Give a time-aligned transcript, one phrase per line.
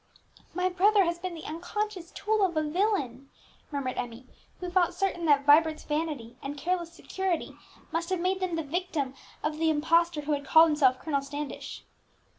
[0.55, 3.29] "My brother has been the unconscious tool of a villain!"
[3.69, 4.25] murmured Emmie,
[4.59, 7.55] who felt certain that Vibert's vanity and careless security
[7.91, 11.83] must have made him the victim of the impostor who had called himself Colonel Standish.